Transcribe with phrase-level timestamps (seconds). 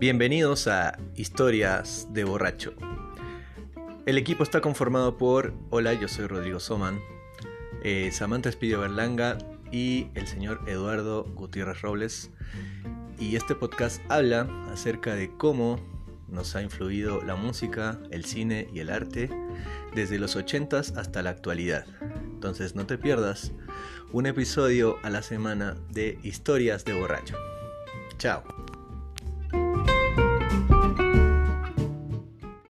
[0.00, 2.72] Bienvenidos a Historias de Borracho.
[4.06, 7.02] El equipo está conformado por, hola, yo soy Rodrigo Soman,
[7.84, 9.36] eh, Samantha Espidio Berlanga
[9.70, 12.30] y el señor Eduardo Gutiérrez Robles.
[13.18, 15.78] Y este podcast habla acerca de cómo
[16.28, 19.28] nos ha influido la música, el cine y el arte
[19.94, 21.84] desde los 80s hasta la actualidad.
[22.24, 23.52] Entonces no te pierdas
[24.12, 27.36] un episodio a la semana de Historias de Borracho.
[28.16, 28.69] Chao.